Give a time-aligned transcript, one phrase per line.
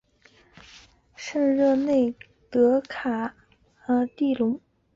[1.15, 2.15] 圣热内
[2.49, 3.35] 德卡
[3.85, 4.59] 斯蒂隆。